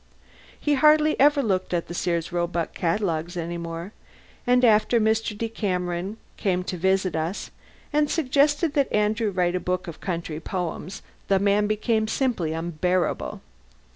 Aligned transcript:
He 0.59 0.73
hardly 0.73 1.15
ever 1.19 1.43
looked 1.43 1.75
at 1.75 1.87
the 1.87 1.93
Sears 1.93 2.31
Roebuck 2.31 2.73
catalogues 2.73 3.37
any 3.37 3.59
more, 3.59 3.93
and 4.47 4.65
after 4.65 4.99
Mr. 4.99 5.37
Decameron 5.37 6.17
came 6.37 6.63
to 6.63 6.75
visit 6.77 7.15
us 7.15 7.51
and 7.93 8.09
suggested 8.09 8.73
that 8.73 8.91
Andrew 8.91 9.29
write 9.29 9.53
a 9.53 9.59
book 9.59 9.87
of 9.87 10.01
country 10.01 10.39
poems, 10.39 11.03
the 11.27 11.37
man 11.37 11.67
became 11.67 12.07
simply 12.07 12.51
unbearable. 12.51 13.41